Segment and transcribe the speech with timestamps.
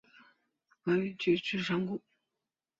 [0.83, 2.01] 抱嶷居住在直谷。